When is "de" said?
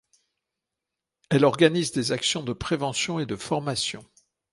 2.41-2.53, 3.27-3.35